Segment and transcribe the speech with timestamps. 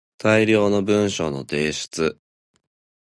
[0.17, 2.19] 大量の文章の提出